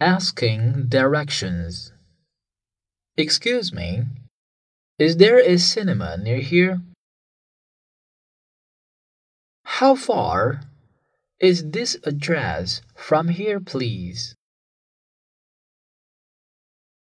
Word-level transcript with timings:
asking 0.00 0.86
directions. 0.88 1.92
Excuse 3.16 3.72
me, 3.72 4.04
is 4.98 5.16
there 5.16 5.40
a 5.40 5.58
cinema 5.58 6.16
near 6.16 6.38
here? 6.38 6.80
How 9.64 9.94
far 9.94 10.60
is 11.40 11.70
this 11.70 11.96
address 12.04 12.80
from 12.94 13.28
here, 13.28 13.60
please? 13.60 14.34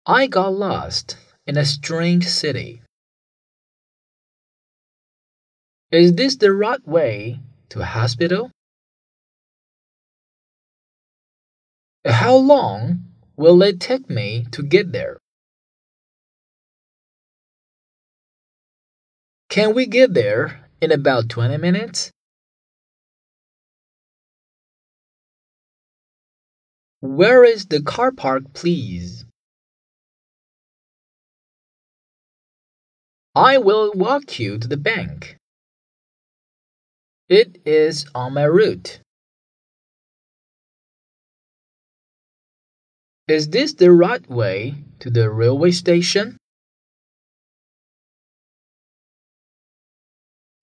I 0.05 0.27
got 0.27 0.53
lost 0.53 1.17
in 1.45 1.57
a 1.57 1.65
strange 1.65 2.27
city. 2.27 2.81
Is 5.91 6.13
this 6.15 6.35
the 6.35 6.51
right 6.53 6.85
way 6.85 7.39
to 7.69 7.83
hospital? 7.83 8.51
How 12.07 12.35
long 12.35 13.03
will 13.35 13.61
it 13.61 13.81
take 13.81 14.09
me 14.09 14.45
to 14.51 14.63
get 14.63 14.93
there? 14.93 15.17
Can 19.49 19.75
we 19.75 19.87
get 19.87 20.13
there 20.13 20.69
in 20.79 20.93
about 20.93 21.27
20 21.27 21.57
minutes? 21.57 22.11
Where 27.01 27.43
is 27.43 27.65
the 27.65 27.81
car 27.81 28.13
park, 28.13 28.53
please? 28.53 29.25
I 33.35 33.57
will 33.57 33.91
walk 33.93 34.39
you 34.39 34.57
to 34.57 34.67
the 34.67 34.77
bank. 34.77 35.35
It 37.27 37.61
is 37.65 38.05
on 38.15 38.33
my 38.33 38.43
route. 38.43 39.01
Is 43.27 43.49
this 43.49 43.73
the 43.73 43.91
right 43.91 44.25
way 44.29 44.75
to 44.99 45.09
the 45.09 45.29
railway 45.29 45.71
station? 45.71 46.37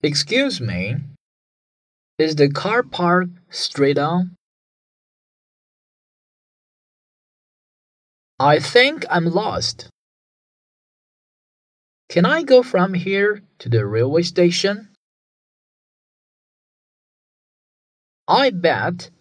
Excuse 0.01 0.59
me, 0.59 0.95
is 2.17 2.35
the 2.35 2.49
car 2.49 2.81
park 2.81 3.27
straight 3.51 3.99
on? 3.99 4.35
I 8.39 8.57
think 8.57 9.05
I'm 9.11 9.25
lost. 9.25 9.89
Can 12.09 12.25
I 12.25 12.41
go 12.41 12.63
from 12.63 12.95
here 12.95 13.41
to 13.59 13.69
the 13.69 13.85
railway 13.85 14.23
station? 14.23 14.89
I 18.27 18.49
bet 18.49 19.11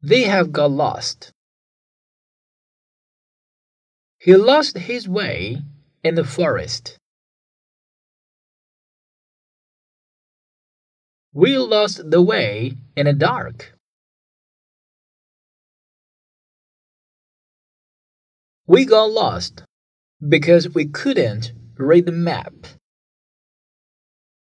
they 0.00 0.22
have 0.22 0.52
got 0.52 0.70
lost. 0.70 1.32
He 4.20 4.34
lost 4.34 4.76
his 4.76 5.08
way 5.08 5.62
in 6.02 6.16
the 6.16 6.24
forest. 6.24 6.98
We 11.32 11.56
lost 11.56 12.10
the 12.10 12.20
way 12.20 12.74
in 12.96 13.06
the 13.06 13.12
dark. 13.12 13.74
We 18.66 18.84
got 18.84 19.04
lost 19.10 19.62
because 20.26 20.74
we 20.74 20.86
couldn't 20.86 21.52
read 21.76 22.06
the 22.06 22.12
map. 22.12 22.52